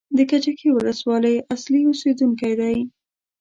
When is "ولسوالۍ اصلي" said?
0.73-1.81